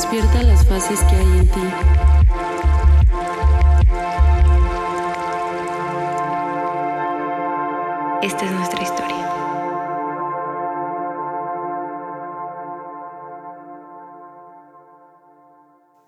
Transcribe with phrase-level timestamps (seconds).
[0.00, 1.60] Despierta las fases que hay en ti.
[8.22, 9.28] Esta es nuestra historia.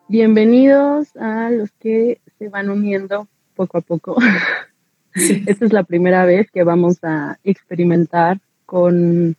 [0.09, 4.17] Bienvenidos a los que se van uniendo poco a poco.
[5.15, 9.37] Esta es la primera vez que vamos a experimentar con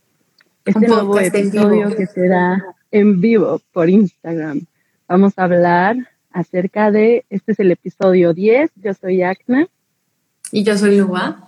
[0.64, 4.68] este nuevo episodio que será en vivo por Instagram.
[5.08, 5.98] Vamos a hablar
[6.32, 9.68] acerca de, este es el episodio 10, yo soy Acna.
[10.52, 11.48] Y yo soy Lua.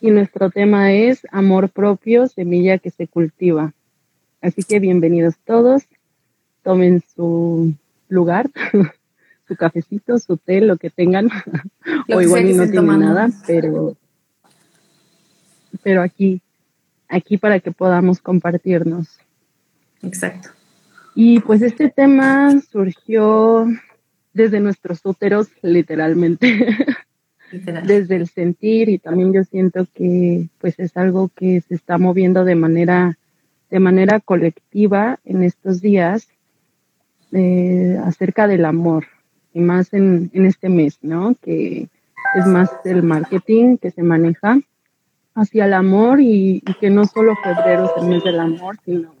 [0.00, 3.74] y nuestro tema es amor propio, semilla que se cultiva.
[4.40, 5.82] Así que bienvenidos todos,
[6.62, 7.74] tomen su
[8.08, 8.50] lugar,
[9.48, 11.28] su cafecito, su té, lo que tengan,
[12.14, 13.96] o igual y no tienen nada, pero,
[15.82, 16.40] pero aquí,
[17.08, 19.18] aquí para que podamos compartirnos.
[20.02, 20.50] Exacto.
[21.14, 23.66] Y pues este tema surgió
[24.32, 26.76] desde nuestros úteros, literalmente.
[27.52, 32.44] desde el sentir y también yo siento que pues es algo que se está moviendo
[32.44, 33.18] de manera
[33.70, 36.28] de manera colectiva en estos días
[37.32, 39.06] eh, acerca del amor
[39.54, 41.34] y más en, en este mes, ¿no?
[41.40, 41.88] Que
[42.36, 44.58] es más el marketing que se maneja
[45.36, 49.14] hacia el amor y, y, que no solo febrero es el mes del amor, sino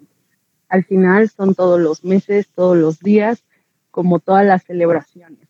[0.68, 3.44] al final son todos los meses, todos los días,
[3.92, 5.46] como todas las celebraciones.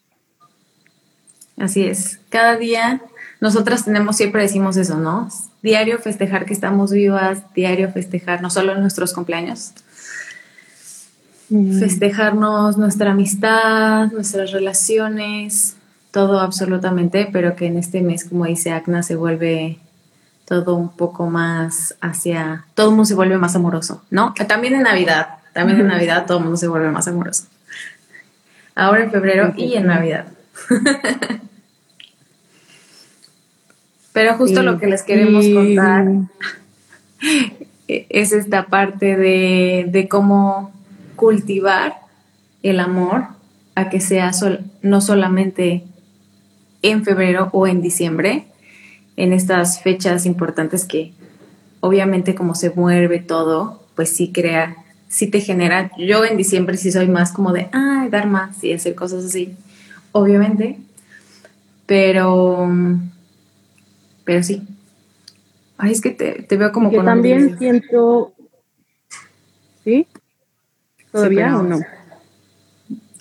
[1.56, 3.00] Así es, cada día
[3.40, 5.28] nosotras tenemos, siempre decimos eso, ¿no?
[5.62, 9.72] Diario festejar que estamos vivas, diario festejar, no solo nuestros cumpleaños,
[11.48, 11.78] mm.
[11.78, 15.76] festejarnos nuestra amistad, nuestras relaciones,
[16.10, 19.78] todo absolutamente, pero que en este mes, como dice Acna, se vuelve
[20.46, 24.32] todo un poco más hacia, todo el mundo se vuelve más amoroso, ¿no?
[24.48, 27.44] También en Navidad, también en Navidad todo el mundo se vuelve más amoroso.
[28.74, 30.26] Ahora en febrero y en Navidad.
[34.12, 36.06] Pero justo lo que les queremos contar
[37.88, 40.72] es esta parte de, cómo
[41.16, 41.96] cultivar
[42.62, 43.26] el amor
[43.74, 44.30] a que sea
[44.80, 45.84] no solamente
[46.80, 48.46] en febrero o en diciembre,
[49.16, 51.12] en estas fechas importantes que
[51.80, 54.76] obviamente como se mueve todo, pues sí crea,
[55.08, 58.72] sí te genera, yo en diciembre sí soy más como de, ay, dar más y
[58.72, 59.54] hacer cosas así,
[60.12, 60.78] obviamente,
[61.86, 62.68] pero
[64.26, 64.60] pero sí.
[65.78, 68.34] Ay, es que te, veo como que también siento.
[69.84, 70.06] ¿Sí?
[71.12, 71.78] ¿Todavía o no?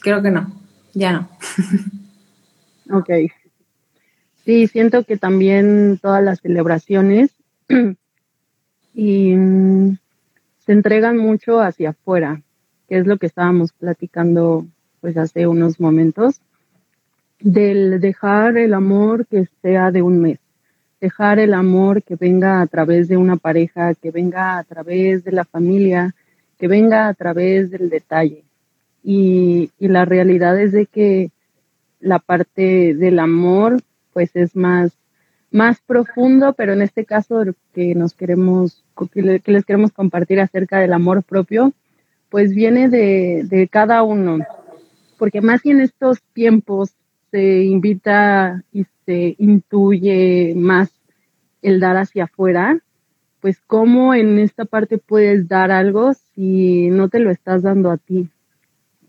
[0.02, 0.52] Creo que no.
[0.96, 1.30] Ya no.
[2.98, 3.10] ok.
[4.46, 7.32] Sí, siento que también todas las celebraciones
[8.94, 9.98] y mm,
[10.66, 12.42] se entregan mucho hacia afuera,
[12.88, 14.66] que es lo que estábamos platicando
[15.02, 16.42] pues hace unos momentos,
[17.40, 20.40] del dejar el amor que sea de un mes
[21.06, 25.32] dejar el amor que venga a través de una pareja, que venga a través de
[25.32, 26.16] la familia,
[26.58, 28.44] que venga a través del detalle.
[29.04, 31.30] Y, la realidad es de que
[32.00, 33.82] la parte del amor
[34.16, 34.98] pues es más,
[35.52, 37.44] más profundo, pero en este caso
[37.74, 41.74] que nos queremos, que les queremos compartir acerca del amor propio,
[42.30, 44.40] pues viene de, de cada uno.
[45.20, 46.92] Porque más que en estos tiempos
[47.30, 50.94] se invita y se intuye más
[51.62, 52.80] el dar hacia afuera,
[53.42, 57.98] pues cómo en esta parte puedes dar algo si no te lo estás dando a
[57.98, 58.30] ti.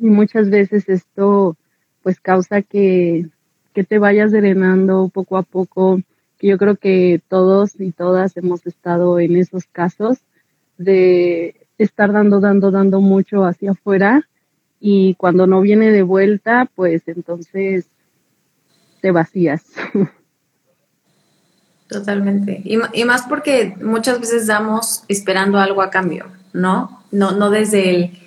[0.01, 1.57] Y muchas veces esto
[2.03, 3.29] pues causa que,
[3.77, 6.01] que te vayas drenando poco a poco,
[6.39, 10.17] que yo creo que todos y todas hemos estado en esos casos
[10.79, 14.27] de estar dando, dando, dando mucho hacia afuera
[14.81, 17.85] y cuando no viene de vuelta, pues entonces
[19.03, 19.67] te vacías.
[21.87, 22.63] Totalmente.
[22.65, 27.03] Y, y, más porque muchas veces damos esperando algo a cambio, ¿no?
[27.13, 28.19] No, no desde el,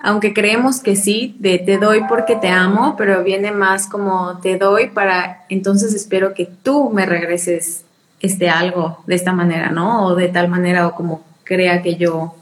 [0.00, 4.56] aunque creemos que sí, de te doy porque te amo, pero viene más como te
[4.56, 7.84] doy para, entonces espero que tú me regreses
[8.20, 10.06] este algo de esta manera, ¿no?
[10.06, 12.34] O de tal manera o como crea que yo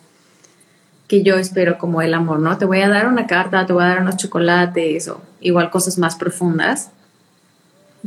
[1.07, 2.59] que yo espero como el amor, ¿no?
[2.59, 5.99] Te voy a dar una carta, te voy a dar unos chocolates o igual cosas
[5.99, 6.91] más profundas.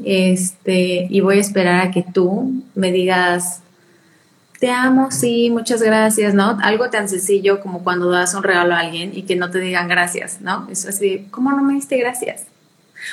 [0.03, 3.61] Este, y voy a esperar a que tú me digas,
[4.59, 6.57] te amo, sí, muchas gracias, ¿no?
[6.61, 9.87] Algo tan sencillo como cuando das un regalo a alguien y que no te digan
[9.87, 10.67] gracias, ¿no?
[10.69, 12.45] Es así, ¿cómo no me diste gracias?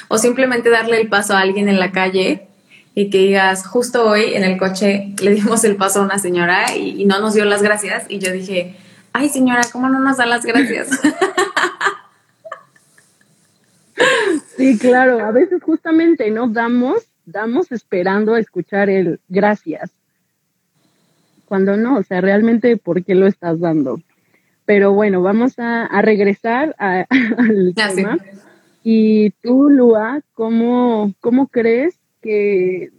[0.08, 2.48] O simplemente darle el paso a alguien en la calle
[2.96, 6.74] y que digas, justo hoy en el coche le dimos el paso a una señora
[6.74, 8.76] y, no nos dio las gracias y yo dije,
[9.12, 10.88] ay señora, ¿cómo no nos da las gracias?
[14.56, 19.90] Sí, claro, a veces justamente no damos, damos esperando a escuchar el gracias.
[21.46, 24.00] Cuando no, o sea, realmente, ¿por qué lo estás dando?
[24.64, 28.18] Pero bueno, vamos a, regresar al tema.
[28.82, 32.90] Y tú, Lua, ¿cómo, ¿cómo crees que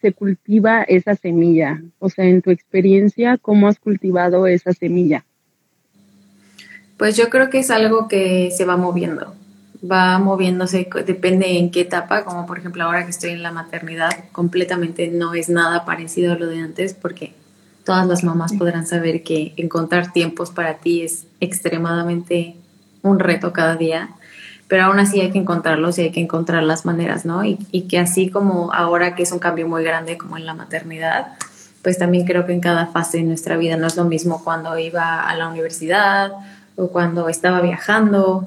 [0.00, 1.82] se cultiva esa semilla?
[1.98, 5.24] O sea, en tu experiencia, ¿cómo has cultivado esa semilla?
[6.96, 9.34] Pues yo creo que es algo que se va moviendo.
[9.84, 14.10] Va moviéndose, depende en qué etapa, como por ejemplo ahora que estoy en la maternidad,
[14.30, 17.32] completamente no es nada parecido a lo de antes porque
[17.84, 22.56] todas las mamás podrán saber que encontrar tiempos para ti es extremadamente
[23.02, 24.10] un reto cada día
[24.72, 27.44] pero aún así hay que encontrarlos y hay que encontrar las maneras, ¿no?
[27.44, 27.58] Y,
[27.90, 31.34] que así como ahora que es un cambio muy grande como en la maternidad,
[31.82, 34.78] pues también creo que en cada fase de nuestra vida no es lo mismo cuando
[34.78, 36.32] iba a la universidad
[36.76, 38.46] o cuando estaba viajando,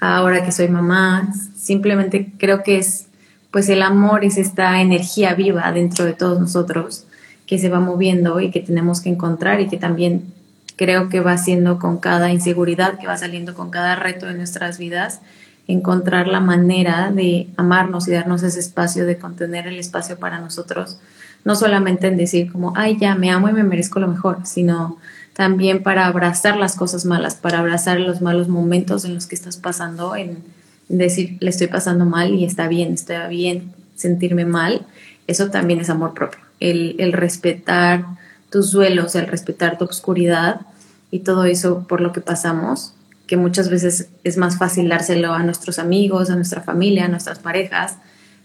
[0.00, 3.06] ahora que soy mamá, simplemente creo que es,
[3.50, 7.06] pues el amor es esta energía viva dentro de todos nosotros
[7.46, 10.32] que se va moviendo y que tenemos que encontrar y que también
[10.76, 14.78] creo que va siendo con cada inseguridad que va saliendo con cada reto de nuestras
[14.78, 15.20] vidas,
[15.68, 20.98] encontrar la manera de amarnos y darnos ese espacio, de contener el espacio para nosotros,
[21.44, 24.98] no solamente en decir como, ay, ya me amo y me merezco lo mejor, sino
[25.32, 29.56] también para abrazar las cosas malas, para abrazar los malos momentos en los que estás
[29.56, 30.42] pasando, en
[30.88, 34.86] decir, le estoy pasando mal y está bien, está bien sentirme mal,
[35.26, 38.04] eso también es amor propio, el, respetar
[38.50, 40.62] tus duelos, el respetar tu oscuridad
[41.10, 42.94] y todo eso por lo que pasamos,
[43.26, 47.38] que muchas veces es más fácil dárselo a nuestros amigos, a nuestra familia, a nuestras
[47.38, 47.96] parejas,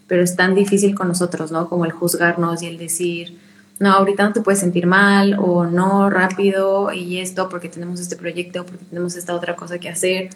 [0.07, 1.69] pero es tan difícil con nosotros, ¿no?
[1.69, 3.37] Como el juzgarnos y el decir,
[3.79, 8.15] no, ahorita no te puedes sentir mal o no, rápido y esto porque tenemos este
[8.15, 10.29] proyecto, porque tenemos esta otra cosa que hacer.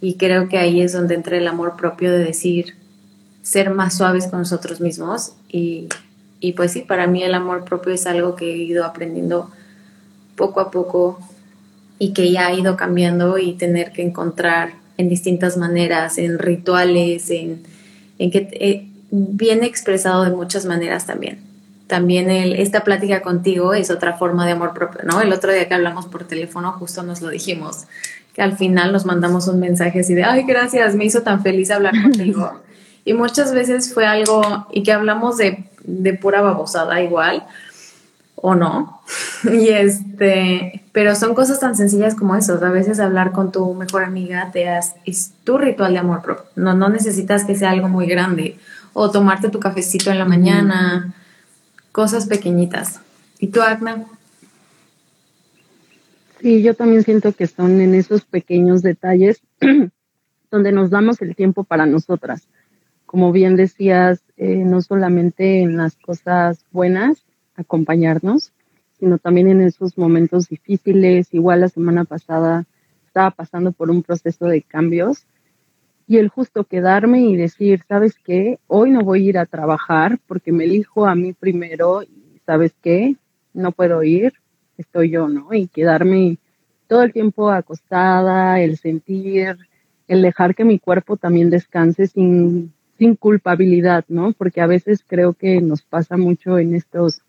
[0.00, 2.74] Y creo que ahí es donde entra el amor propio de decir,
[3.42, 5.88] ser más suaves con nosotros mismos y
[6.42, 9.48] y pues sí, para mí el amor propio es algo que he ido aprendiendo
[10.34, 11.20] poco a poco
[12.00, 17.30] y que ya ha ido cambiando y tener que encontrar en distintas maneras, en rituales,
[17.30, 17.62] en,
[18.18, 21.38] que eh, viene expresado de muchas maneras también.
[21.86, 25.20] También el, esta plática contigo es otra forma de amor propio, ¿no?
[25.20, 27.84] El otro día que hablamos por teléfono justo nos lo dijimos,
[28.34, 31.70] que al final nos mandamos un mensaje así de, ay, gracias, me hizo tan feliz
[31.70, 32.60] hablar contigo.
[33.04, 37.46] y muchas veces fue algo, y que hablamos de de pura babosada igual,
[38.36, 39.00] o no.
[39.52, 42.54] Y este, pero son cosas tan sencillas como eso.
[42.62, 44.66] A veces hablar con tu mejor amiga te
[45.04, 46.44] es tu ritual de amor propio.
[46.56, 48.56] No, no necesitas que sea algo muy grande.
[48.92, 51.14] O tomarte tu cafecito en la mañana.
[51.92, 53.00] Cosas pequeñitas.
[53.38, 54.04] ¿Y tú, Agna?
[56.40, 59.40] Sí, yo también siento que son en esos pequeños detalles
[60.50, 62.42] donde nos damos el tiempo para nosotras
[63.12, 67.26] como bien decías, eh, no solamente en las cosas buenas,
[67.56, 68.54] acompañarnos,
[68.98, 71.34] sino también en esos momentos difíciles.
[71.34, 72.64] Igual la semana pasada
[73.06, 75.26] estaba pasando por un proceso de cambios
[76.06, 78.58] y el justo quedarme y decir, ¿sabes qué?
[78.66, 82.72] Hoy no voy a ir a trabajar porque me elijo a mí primero y ¿sabes
[82.80, 83.16] qué?
[83.52, 84.32] No puedo ir,
[84.78, 85.52] estoy yo, ¿no?
[85.52, 86.38] Y quedarme
[86.86, 89.58] todo el tiempo acostada, el sentir,
[90.08, 92.72] el dejar que mi cuerpo también descanse sin
[93.02, 94.32] sin culpabilidad, ¿no?
[94.32, 97.22] Porque a veces creo que nos pasa mucho en estos,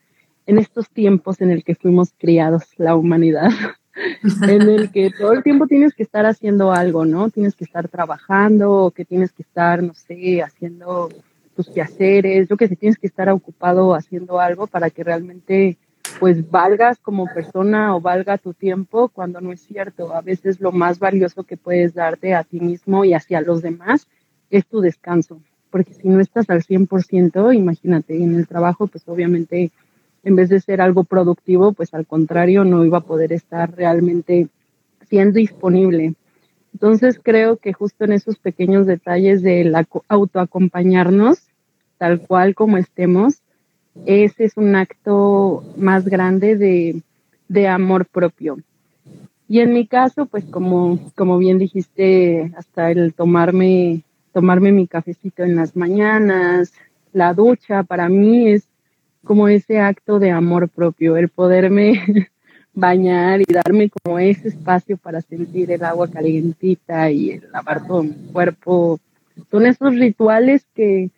[0.46, 3.50] en estos tiempos en el que fuimos criados la humanidad,
[4.48, 7.32] en el que todo el tiempo tienes que estar haciendo algo, ¿no?
[7.32, 11.10] Tienes que estar trabajando, o que tienes que estar, no sé, haciendo
[11.56, 15.80] tus quehaceres, yo que sé, tienes que estar ocupado haciendo algo para que realmente
[16.20, 20.14] pues valgas como persona o valga tu tiempo cuando no es cierto.
[20.14, 24.06] A veces lo más valioso que puedes darte a ti mismo y hacia los demás
[24.52, 25.42] es tu descanso
[25.74, 29.72] porque si no estás al 100%, imagínate, en el trabajo, pues obviamente
[30.24, 34.50] en vez de ser algo productivo, pues al contrario, no iba a poder estar realmente
[35.10, 36.14] siendo disponible.
[36.74, 39.74] Entonces creo que justo en esos pequeños detalles del
[40.10, 41.40] autoacompañarnos,
[41.98, 43.42] tal cual como estemos,
[44.06, 47.02] ese es un acto más grande de,
[47.48, 48.60] de amor propio.
[49.48, 55.44] Y en mi caso, pues como, como bien dijiste, hasta el tomarme, tomarme mi cafecito
[55.44, 56.74] en las mañanas,
[57.14, 58.64] la ducha, para mí es
[59.24, 62.30] como ese acto de amor propio, el poderme
[62.74, 68.04] bañar y darme como ese espacio para sentir el agua calientita y el lavar todo
[68.04, 69.00] mi cuerpo.
[69.50, 71.10] Son esos rituales que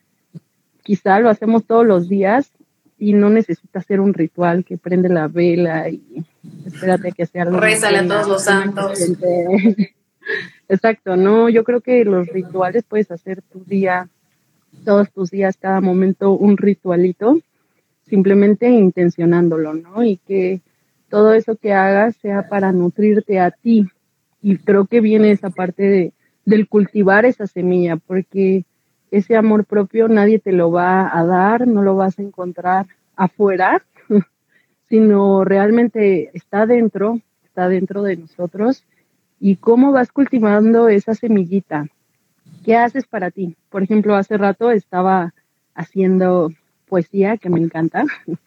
[0.83, 2.51] quizá lo hacemos todos los días
[2.99, 6.23] y no necesita ser un ritual que prende la vela y
[6.65, 7.59] espérate que sea algo.
[7.59, 8.99] Rézale a todos los santos.
[10.67, 14.09] Exacto, no, yo creo que los rituales puedes hacer tu día,
[14.83, 17.39] todos tus días, cada momento un ritualito,
[18.07, 20.03] simplemente intencionándolo, ¿no?
[20.03, 20.61] Y que
[21.09, 23.87] todo eso que hagas sea para nutrirte a ti.
[24.41, 26.13] Y creo que viene esa parte de,
[26.45, 28.65] del cultivar esa semilla, porque
[29.11, 33.83] ese amor propio nadie te lo va a dar, no lo vas a encontrar afuera,
[34.89, 38.83] sino realmente está dentro, está dentro de nosotros.
[39.39, 41.87] Y cómo vas cultivando esa semillita.
[42.63, 43.55] ¿Qué haces para ti?
[43.69, 45.33] Por ejemplo, hace rato estaba
[45.75, 46.51] haciendo
[46.87, 48.05] poesía, que me encanta.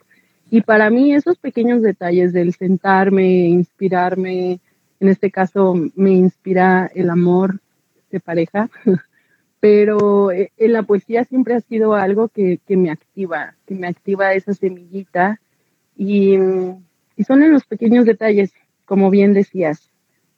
[0.50, 4.60] Y para mí esos pequeños detalles del sentarme, inspirarme,
[5.00, 7.60] en este caso me inspira el amor
[8.10, 8.70] de pareja,
[9.60, 14.32] pero eh, en la poesía siempre ha sido algo que, me activa, que me activa
[14.32, 15.40] esa semillita
[15.96, 16.36] y,
[17.16, 18.52] y, son en los pequeños detalles,
[18.86, 19.90] como bien decías,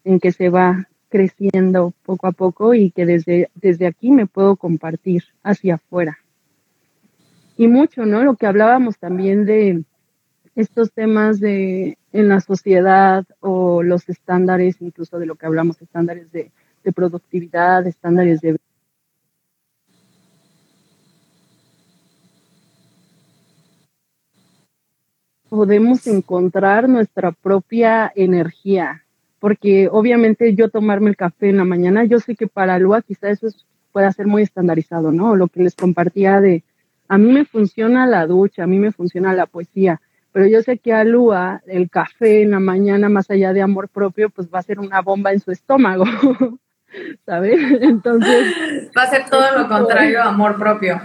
[0.05, 4.57] en que se va creciendo poco a poco y que desde, desde aquí me puedo
[4.57, 6.19] compartir hacia afuera.
[7.57, 8.23] Y mucho, ¿no?
[8.23, 9.85] Lo que hablábamos también de
[10.55, 16.33] estos temas de en la sociedad o los estándares, incluso de lo que hablamos, estándares
[16.33, 16.51] de,
[16.83, 18.57] de productividad, estándares de
[25.51, 29.05] podemos encontrar nuestra propia energía,
[29.41, 33.31] porque obviamente yo tomarme el café en la mañana, yo sé que para Lua quizá
[33.31, 33.49] eso
[33.91, 35.35] pueda ser muy estandarizado, ¿no?
[35.35, 36.63] Lo que les compartía de,
[37.09, 40.79] a mí me funciona la ducha, a mí me funciona la poesía, pero yo sé
[40.79, 44.61] que a Lua el café en la mañana, más allá de amor propio, pues va
[44.61, 46.05] a ser una bomba en su estómago,
[47.27, 47.59] ¿sabes?
[47.81, 48.91] Entonces...
[48.97, 51.01] Va a ser todo lo contrario a amor propio.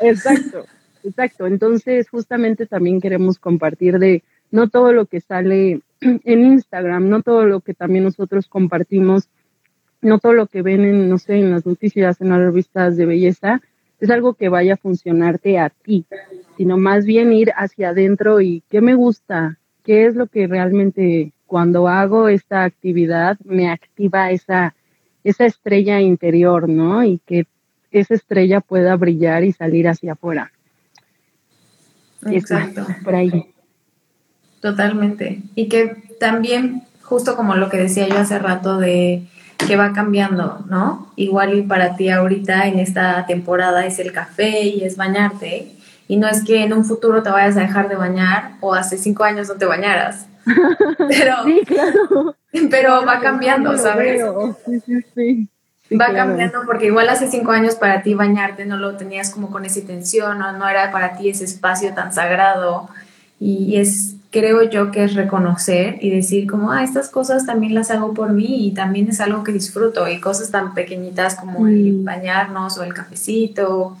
[0.00, 0.64] Exacto.
[1.04, 4.24] Exacto, entonces justamente también queremos compartir de
[4.54, 9.28] no todo lo que sale en Instagram, no todo lo que también nosotros compartimos,
[10.00, 13.04] no todo lo que ven en, no sé, en las noticias, en las revistas de
[13.04, 13.60] belleza,
[13.98, 16.06] es algo que vaya a funcionarte a ti,
[16.56, 21.32] sino más bien ir hacia adentro y qué me gusta, qué es lo que realmente
[21.46, 24.76] cuando hago esta actividad me activa esa,
[25.24, 27.02] esa estrella interior, ¿no?
[27.02, 27.46] Y que
[27.90, 30.52] esa estrella pueda brillar y salir hacia afuera.
[32.30, 32.86] Exacto.
[33.02, 33.53] Por ahí.
[34.64, 35.42] Totalmente.
[35.54, 39.22] Y que también, justo como lo que decía yo hace rato de
[39.58, 41.12] que va cambiando, ¿no?
[41.16, 45.70] Igual y para ti ahorita en esta temporada es el café y es bañarte.
[46.08, 48.96] Y no es que en un futuro te vayas a dejar de bañar o hace
[48.96, 50.28] cinco años no te bañaras.
[51.08, 52.34] Pero, sí, claro.
[52.70, 54.22] pero va cambiando, ¿sabes?
[54.64, 55.48] Sí, sí, sí
[56.00, 59.66] va cambiando porque igual hace cinco años para ti bañarte no lo tenías como con
[59.66, 62.88] esa intención, no, no era para ti ese espacio tan sagrado
[63.38, 67.92] y es, creo yo que es reconocer y decir como, ah, estas cosas también las
[67.92, 71.92] hago por mí y también es algo que disfruto y cosas tan pequeñitas como el
[71.92, 72.04] mm.
[72.04, 73.96] bañarnos o el cafecito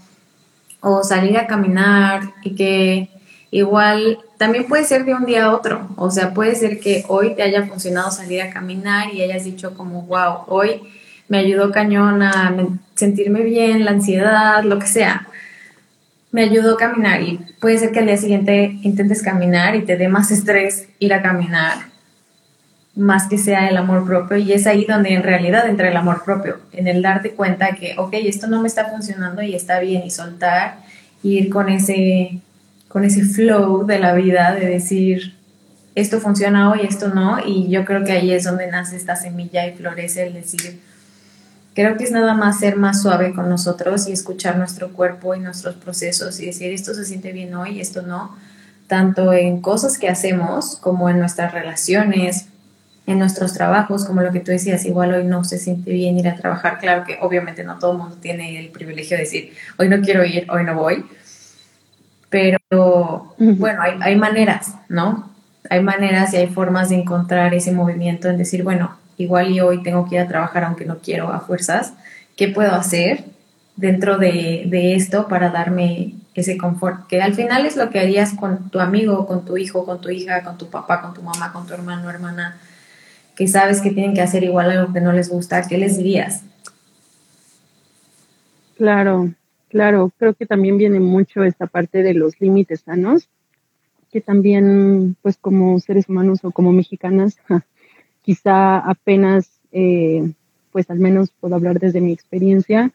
[0.80, 3.10] o salir a caminar y que
[3.52, 7.36] igual también puede ser de un día a otro, o sea, puede ser que hoy
[7.36, 10.82] te haya funcionado salir a caminar y hayas dicho como, wow, hoy
[11.28, 12.52] me ayudó cañón a
[12.96, 15.28] sentirme bien, la ansiedad, lo que sea.
[16.34, 19.96] Me ayudó a caminar y puede ser que al día siguiente intentes caminar y te
[19.96, 21.76] dé más estrés ir a caminar,
[22.96, 24.36] más que sea el amor propio.
[24.38, 27.94] Y es ahí donde en realidad entra el amor propio, en el darte cuenta que,
[27.98, 30.78] ok, esto no me está funcionando y está bien y soltar,
[31.22, 32.40] ir con ese,
[32.88, 35.36] con ese flow de la vida, de decir,
[35.94, 39.68] esto funciona hoy, esto no, y yo creo que ahí es donde nace esta semilla
[39.68, 40.80] y florece el decir,
[41.74, 45.40] Creo que es nada más ser más suave con nosotros y escuchar nuestro cuerpo y
[45.40, 48.36] nuestros procesos y decir esto se siente bien hoy, esto no,
[48.86, 52.46] tanto en cosas que hacemos como en nuestras relaciones,
[53.06, 56.28] en nuestros trabajos, como lo que tú decías, igual hoy no se siente bien ir
[56.28, 59.88] a trabajar, claro que obviamente no todo el mundo tiene el privilegio de decir, hoy
[59.88, 61.04] no quiero ir, hoy no voy,
[62.30, 65.30] pero bueno, hay, hay maneras, ¿no?
[65.70, 69.82] Hay maneras y hay formas de encontrar ese movimiento en decir, bueno, igual y hoy
[69.82, 71.94] tengo que ir a trabajar aunque no quiero a fuerzas,
[72.36, 73.24] ¿qué puedo hacer
[73.76, 77.06] dentro de, esto para darme ese confort?
[77.06, 80.10] Que al final es lo que harías con tu amigo, con tu hijo, con tu
[80.10, 82.56] hija, con tu papá, con tu mamá, con tu hermano, hermana.
[83.36, 86.42] que sabes que tienen que hacer igual algo que no les gusta, ¿qué les dirías?
[88.76, 89.32] Claro,
[89.68, 93.28] claro, creo que también viene mucho esta parte de los límites sanos,
[94.12, 97.36] que también, pues como seres humanos o como mexicanas,
[98.24, 100.32] quizá apenas, eh,
[100.72, 102.90] pues al menos puedo hablar desde mi experiencia,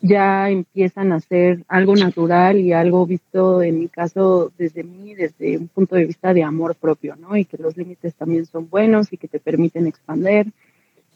[0.00, 5.56] ya empiezan a ser algo natural y algo visto en mi caso desde mí, desde
[5.56, 7.36] un punto de vista de amor propio, ¿no?
[7.38, 10.48] Y que los límites también son buenos y que te permiten expander.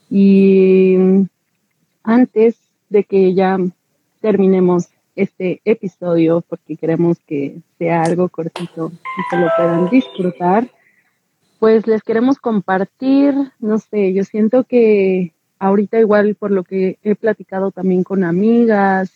[0.08, 0.96] Y
[2.02, 2.56] antes
[2.88, 3.58] de que ya
[4.22, 10.68] terminemos este episodio, porque queremos que sea algo cortito y que lo puedan disfrutar,
[11.59, 17.15] pues les queremos compartir, no sé, yo siento que ahorita igual por lo que he
[17.15, 19.11] platicado también con amigas,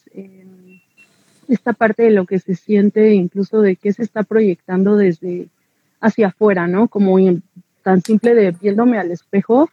[1.48, 5.48] esta parte de lo que se siente, incluso de qué se está proyectando desde
[6.00, 6.88] hacia afuera, ¿no?
[6.88, 7.18] Como
[7.82, 9.70] tan simple de viéndome al espejo,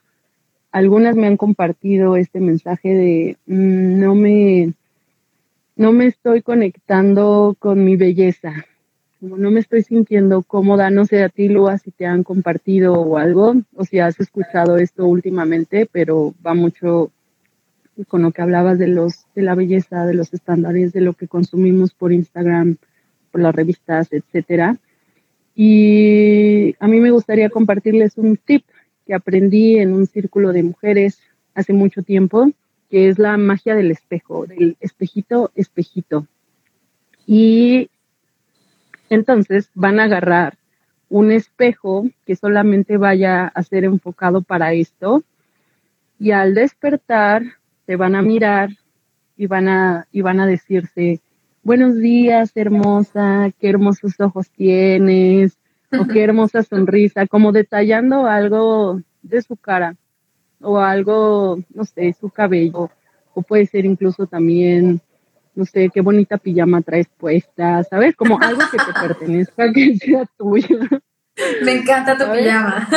[0.72, 4.74] algunas me han compartido este mensaje de mm, no me
[5.76, 8.66] no me estoy conectando con mi belleza,
[9.20, 12.94] como no me estoy sintiendo cómoda, no sé a ti, Lua, si te han compartido
[12.94, 17.12] o algo, o si has escuchado esto últimamente, pero va mucho
[18.08, 21.28] con lo que hablabas de los, de la belleza, de los estándares, de lo que
[21.28, 22.78] consumimos por Instagram,
[23.32, 24.78] por las revistas, etcétera.
[25.54, 28.64] Y a mí me gustaría compartirles un tip
[29.06, 31.20] que aprendí en un círculo de mujeres
[31.56, 32.52] hace mucho tiempo,
[32.90, 36.26] que es la magia del espejo, del espejito, espejito.
[37.28, 37.90] Y
[39.10, 40.58] entonces van a agarrar
[41.10, 45.24] un espejo que solamente vaya a ser enfocado para esto
[46.20, 47.44] y al despertar
[47.86, 48.70] se van a mirar
[49.36, 51.22] y van a, y van a decirse,
[51.64, 55.58] buenos días, hermosa, qué hermosos ojos tienes,
[55.98, 59.96] o qué hermosa sonrisa, como detallando algo de su cara,
[60.62, 62.92] o algo, no sé, su cabello,
[63.34, 65.02] o puede ser incluso también
[65.56, 68.16] no sé, qué bonita pijama traes puesta, ¿sabes?
[68.16, 70.80] Como algo que te pertenezca, que sea tuyo.
[71.64, 72.88] Me encanta tu pijama.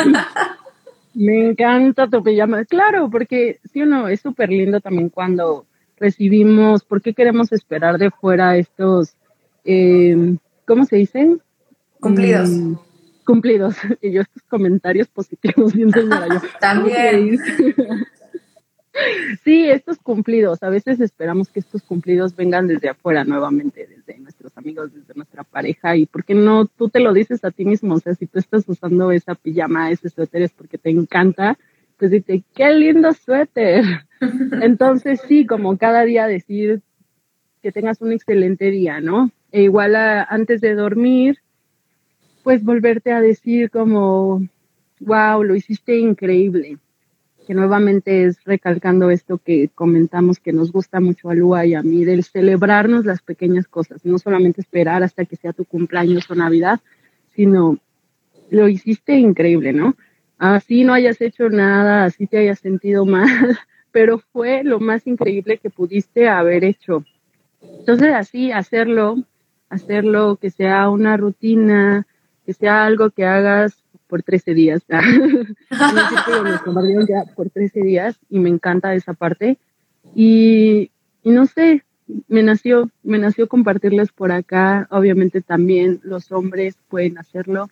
[1.13, 2.65] Me encanta tu pijama.
[2.65, 5.65] Claro, porque sí o no, es súper lindo también cuando
[5.97, 9.15] recibimos, ¿por qué queremos esperar de fuera estos,
[9.63, 10.35] eh,
[10.65, 11.41] ¿cómo se dicen?
[11.99, 12.49] Cumplidos.
[12.49, 12.73] Mm,
[13.25, 13.75] cumplidos.
[14.01, 16.41] Y yo estos comentarios positivos, bien señora yo.
[16.59, 17.39] También.
[19.43, 20.63] Sí, estos cumplidos.
[20.63, 25.43] A veces esperamos que estos cumplidos vengan desde afuera nuevamente, desde nuestros amigos, desde nuestra
[25.43, 25.95] pareja.
[25.95, 27.95] ¿Y por qué no tú te lo dices a ti mismo?
[27.95, 31.57] O sea, si tú estás usando esa pijama, ese suéter es porque te encanta,
[31.97, 33.83] pues dice, qué lindo suéter.
[34.61, 36.81] Entonces sí, como cada día decir
[37.61, 39.31] que tengas un excelente día, ¿no?
[39.51, 41.39] E igual antes de dormir,
[42.43, 44.45] pues volverte a decir como,
[44.99, 46.77] wow, lo hiciste increíble
[47.45, 51.83] que nuevamente es recalcando esto que comentamos que nos gusta mucho a Lua y a
[51.83, 56.35] mí, del celebrarnos las pequeñas cosas, no solamente esperar hasta que sea tu cumpleaños o
[56.35, 56.79] Navidad,
[57.35, 57.79] sino
[58.49, 59.95] lo hiciste increíble, ¿no?
[60.37, 63.57] Así no hayas hecho nada, así te hayas sentido mal,
[63.91, 67.03] pero fue lo más increíble que pudiste haber hecho.
[67.79, 69.23] Entonces así hacerlo,
[69.69, 72.07] hacerlo que sea una rutina,
[72.45, 74.83] que sea algo que hagas por 13 días.
[77.35, 79.57] por 13 días y me encanta esa parte.
[80.15, 80.91] Y,
[81.23, 81.83] no sé,
[82.27, 84.87] me nació, me nació compartirles por acá.
[84.91, 87.69] Obviamente también los hombres pueden hacerlo.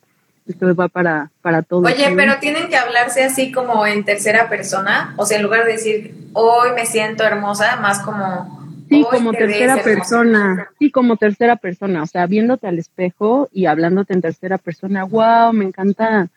[0.48, 1.86] Esto va para, para todos.
[1.86, 5.13] Oye, pero tienen que hablarse así como en tercera persona.
[5.17, 8.61] O sea, en lugar de decir, hoy me siento hermosa, más como
[8.91, 10.69] Sí, como tercera persona.
[10.77, 12.04] Sí, como tercera persona.
[12.04, 15.06] O sea, viéndote al espejo y hablándote en tercera persona.
[15.06, 16.30] Wow, me encanta,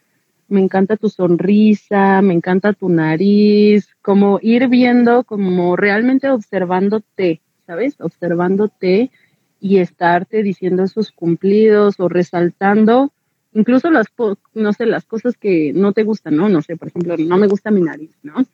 [0.49, 3.89] me encanta tu sonrisa, me encanta tu nariz.
[4.03, 7.97] Como ir viendo, como realmente observándote, ¿sabes?
[7.99, 9.11] Observándote
[9.61, 13.11] y estarte diciendo esos cumplidos o resaltando
[13.53, 14.07] incluso las,
[14.55, 16.49] no sé, las cosas que no te gustan, ¿no?
[16.49, 18.45] No sé, por ejemplo, no me gusta mi nariz, ¿no?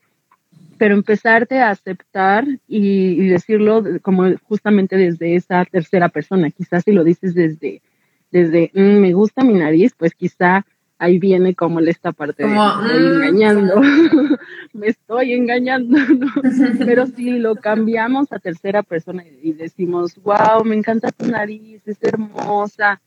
[0.81, 6.51] Pero empezarte a aceptar y, decirlo como justamente desde esa tercera persona.
[6.51, 7.83] Quizás si lo dices desde,
[8.31, 10.65] desde mm, me gusta mi nariz, pues quizá
[10.97, 13.83] ahí viene como esta parte de me estoy mm, engañando,
[14.73, 15.99] me estoy engañando,
[16.87, 21.99] Pero si lo cambiamos a tercera persona y decimos, wow, me encanta tu nariz, es
[22.01, 23.03] hermosa,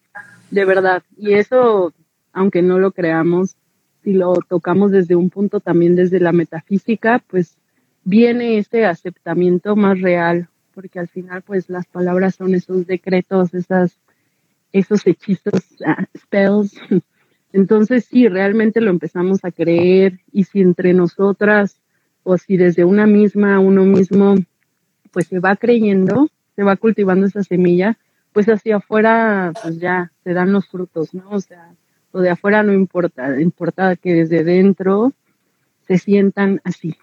[0.51, 1.01] de verdad.
[1.17, 1.91] Y eso,
[2.33, 3.55] aunque no lo creamos,
[4.03, 7.57] si lo tocamos desde un punto también desde la metafísica, pues
[8.03, 13.99] viene ese aceptamiento más real, porque al final pues las palabras son esos decretos, esas,
[14.71, 16.75] esos hechizos, ah, spells,
[17.53, 21.79] Entonces, sí, realmente lo empezamos a creer y si entre nosotras
[22.23, 24.35] o si desde una misma, uno mismo,
[25.11, 27.99] pues se va creyendo, se va cultivando esa semilla,
[28.33, 31.29] pues hacia afuera, pues ya se dan los frutos, ¿no?
[31.29, 31.75] O sea,
[32.11, 35.13] lo de afuera no importa, importa que desde dentro
[35.87, 36.95] se sientan así.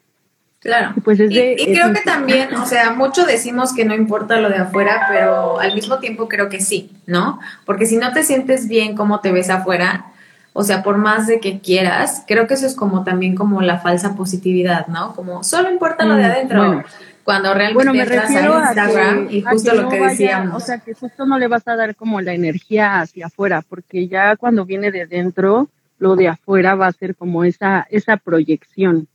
[0.60, 0.92] Claro.
[0.96, 4.58] Y, pues y, creo que también, o sea, mucho decimos que no importa lo de
[4.58, 7.40] afuera, pero al mismo tiempo creo que sí, ¿no?
[7.64, 10.10] Porque si no te sientes bien cómo te ves afuera,
[10.52, 13.78] o sea, por más de que quieras, creo que eso es como también como la
[13.78, 15.14] falsa positividad, ¿no?
[15.14, 16.84] Como solo importa lo de mm, adentro.
[17.24, 20.62] cuando realmente bueno, me a Instagram y justo lo que decíamos.
[20.62, 24.08] O sea, que justo no le vas a dar como la energía hacia afuera, porque
[24.08, 25.68] ya cuando viene de dentro,
[25.98, 29.06] lo de afuera va a ser como esa, esa proyección.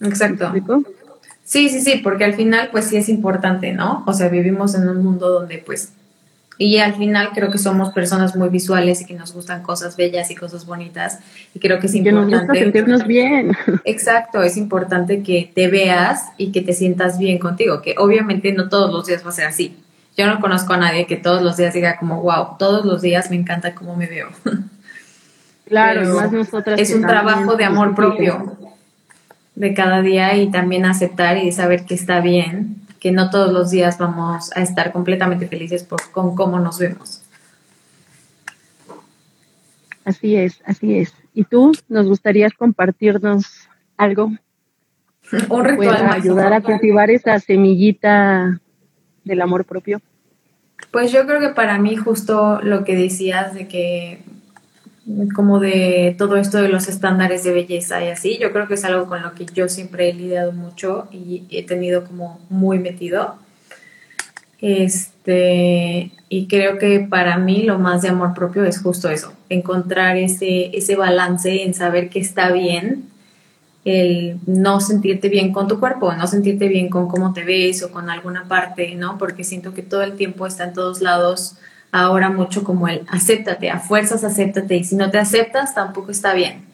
[0.00, 0.52] Exacto.
[1.44, 4.04] Sí, sí, sí, porque al final pues sí es importante, ¿no?
[4.06, 5.92] O sea, vivimos en un mundo donde pues
[6.60, 10.28] y al final creo que somos personas muy visuales y que nos gustan cosas bellas
[10.32, 11.20] y cosas bonitas.
[11.54, 12.30] Y creo que es importante.
[12.30, 13.56] Que nos gusta sentirnos bien.
[13.84, 18.68] Exacto, es importante que te veas y que te sientas bien contigo, que obviamente no
[18.68, 19.76] todos los días va a ser así.
[20.16, 23.30] Yo no conozco a nadie que todos los días diga como, wow, todos los días
[23.30, 24.28] me encanta cómo me veo.
[25.66, 26.80] Claro, más nosotras.
[26.80, 28.57] Es un trabajo de amor propio
[29.58, 33.70] de cada día y también aceptar y saber que está bien que no todos los
[33.70, 37.22] días vamos a estar completamente felices por, con cómo nos vemos.
[40.04, 41.12] Así es, así es.
[41.34, 44.32] ¿Y tú nos gustaría compartirnos algo?
[45.48, 48.60] Un ritual para ayudar a cultivar esa semillita
[49.24, 50.00] del amor propio.
[50.92, 54.22] Pues yo creo que para mí justo lo que decías de que
[55.34, 58.38] como de todo esto de los estándares de belleza y así.
[58.38, 61.64] Yo creo que es algo con lo que yo siempre he lidiado mucho y he
[61.64, 63.36] tenido como muy metido.
[64.60, 70.16] Este, y creo que para mí lo más de amor propio es justo eso, encontrar
[70.16, 73.04] ese, ese balance en saber que está bien
[73.84, 77.90] el no sentirte bien con tu cuerpo, no sentirte bien con cómo te ves o
[77.90, 79.16] con alguna parte, ¿no?
[79.16, 81.56] Porque siento que todo el tiempo está en todos lados
[81.92, 86.34] ahora mucho como el acéptate, a fuerzas acéptate y si no te aceptas tampoco está
[86.34, 86.66] bien.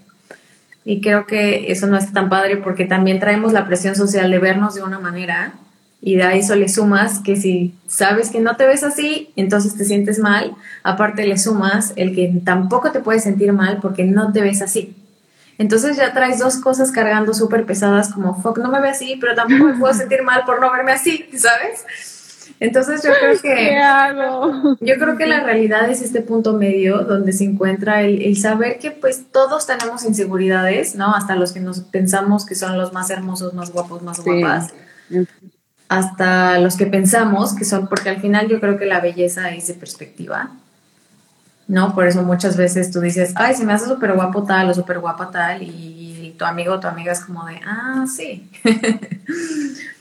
[0.84, 4.38] Y creo que eso no es tan padre porque también traemos la presión social de
[4.38, 5.54] vernos de una manera
[6.00, 9.86] y de eso le sumas que si sabes que no te ves así, entonces te
[9.86, 14.42] sientes mal, aparte le sumas el que tampoco te puedes sentir mal porque no te
[14.42, 14.94] ves así.
[15.56, 19.34] Entonces ya traes dos cosas cargando súper pesadas como, fuck, no me ve así, pero
[19.34, 21.86] tampoco me puedo sentir mal por no verme así, ¿sabes?
[22.60, 23.78] Entonces yo creo que
[24.80, 28.90] yo creo que la realidad es este punto medio donde se encuentra el, saber que
[28.90, 31.14] pues todos tenemos inseguridades, ¿no?
[31.14, 34.72] Hasta los que nos pensamos que son los más hermosos, más guapos, más guapas.
[35.88, 39.66] Hasta los que pensamos que son, porque al final yo creo que la belleza es
[39.66, 40.50] de perspectiva.
[41.66, 41.94] ¿no?
[41.94, 44.98] Por eso muchas veces tú dices, ay, se me hace súper guapo tal o súper
[44.98, 48.50] guapa tal, y tu amigo o tu amiga es como de, ah, sí.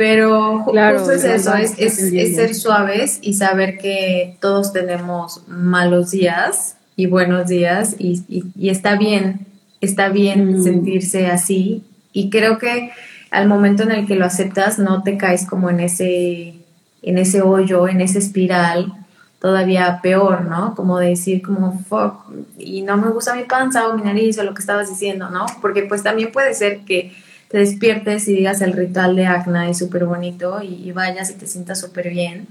[0.00, 6.78] Pero justo es eso, es, es, ser suaves y saber que todos tenemos malos días
[6.96, 8.22] y buenos días y,
[8.56, 9.46] y, está bien,
[9.82, 10.64] está bien mm.
[10.64, 11.84] sentirse así
[12.14, 12.92] y creo que
[13.30, 16.54] al momento en el que lo aceptas no te caes como en ese,
[17.02, 18.94] en ese hoyo, en esa espiral
[19.38, 20.74] todavía peor, ¿no?
[20.74, 22.24] Como decir como fuck
[22.56, 25.44] y no me gusta mi panza o mi nariz o lo que estabas diciendo, ¿no?
[25.60, 27.12] Porque pues también puede ser que
[27.50, 31.48] te despiertes y digas el ritual de acna es súper bonito y, vayas y te
[31.48, 32.46] sientas súper bien.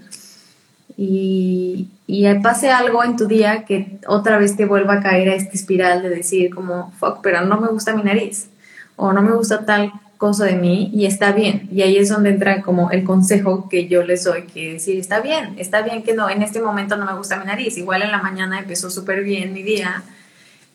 [0.97, 5.35] Y, y pase algo en tu día que otra vez te vuelva a caer a
[5.35, 8.49] esta espiral de decir como, fuck, pero no me gusta mi nariz
[8.97, 11.69] o no me gusta tal cosa de mí y está bien.
[11.71, 15.21] Y ahí es donde entra como el consejo que yo les doy, que decir, está
[15.21, 17.77] bien, está bien que no, en este momento no me gusta mi nariz.
[17.77, 20.03] Igual en la mañana empezó súper bien mi día.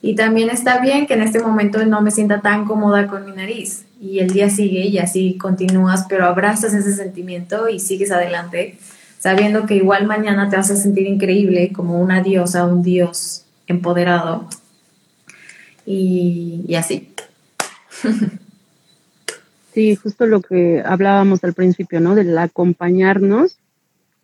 [0.06, 3.32] Y también está bien que en este momento no me sienta tan cómoda con mi
[3.32, 8.76] nariz y el día sigue y así continúas, pero abrazas ese sentimiento y sigues adelante,
[9.18, 14.46] sabiendo que igual mañana te vas a sentir increíble como una diosa, un dios empoderado
[15.86, 17.08] y, y así.
[19.72, 22.14] Sí, justo lo que hablábamos al principio, ¿no?
[22.14, 23.56] Del acompañarnos.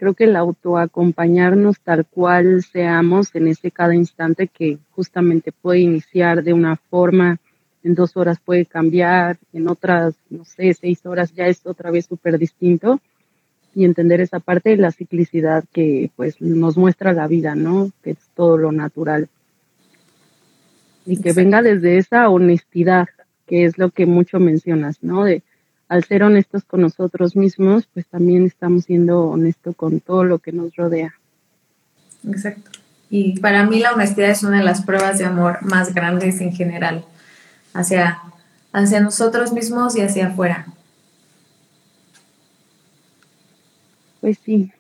[0.01, 6.43] Creo que el autoacompañarnos tal cual seamos en ese cada instante que justamente puede iniciar
[6.43, 7.39] de una forma
[7.83, 12.07] en dos horas puede cambiar, en otras, no sé, seis horas ya es otra vez
[12.07, 12.99] súper distinto
[13.75, 17.93] y entender esa parte de la ciclicidad que pues nos muestra la vida, ¿no?
[18.03, 19.29] Que es todo lo natural.
[21.05, 23.09] Y que venga desde esa honestidad,
[23.47, 25.25] que es lo que mucho mencionas, ¿no?
[25.25, 25.43] De
[25.91, 30.53] al ser honestos con nosotros mismos, pues también estamos siendo honestos con todo lo que
[30.53, 31.15] nos rodea.
[32.29, 32.71] Exacto.
[33.11, 36.53] Y para mí la honestidad es una de las pruebas de amor más grandes en
[36.53, 37.05] general,
[37.75, 38.21] hacia,
[38.73, 40.67] hacia nosotros mismos y hacia afuera.
[44.21, 44.71] Pues sí,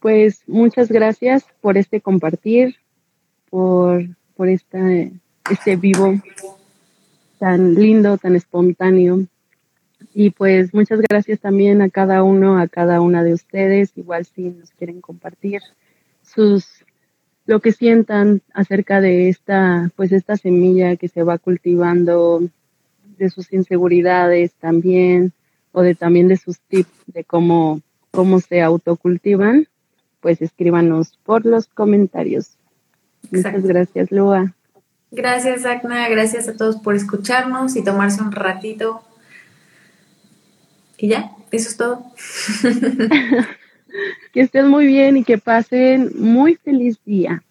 [0.00, 2.74] pues muchas gracias por este compartir,
[3.50, 4.04] por,
[4.36, 4.80] por esta,
[5.48, 6.20] este vivo
[7.38, 9.28] tan lindo, tan espontáneo.
[10.14, 14.50] Y pues muchas gracias también a cada uno, a cada una de ustedes, igual si
[14.50, 15.60] nos quieren compartir
[16.22, 16.84] sus
[17.46, 22.42] lo que sientan acerca de esta pues esta semilla que se va cultivando
[23.18, 25.32] de sus inseguridades también
[25.70, 27.82] o de también de sus tips de cómo
[28.16, 29.68] cómo se autocultivan,
[30.20, 32.56] pues escríbanos por los comentarios.
[33.30, 34.54] Muchas gracias, Lua.
[35.10, 36.08] Gracias, Agna.
[36.08, 39.02] Gracias a todos por escucharnos y tomarse un ratito.
[40.98, 42.04] Y ya, eso es todo.
[44.32, 47.42] que estén muy bien y que pasen muy feliz día.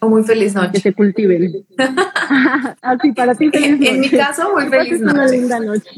[0.00, 0.72] O muy feliz noche.
[0.72, 1.64] Que se cultiven.
[2.82, 3.90] Así, para ti feliz noche.
[3.90, 5.14] En mi caso, muy feliz noche.
[5.14, 5.90] Una linda noche.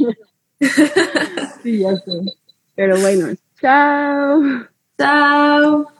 [1.62, 2.12] sí, ya sé.
[2.74, 3.28] Pero bueno,
[3.60, 4.42] chao.
[4.96, 5.97] Chao.